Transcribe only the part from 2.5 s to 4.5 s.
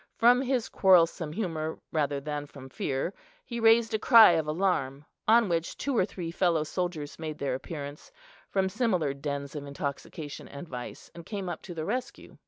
fear, he raised a cry of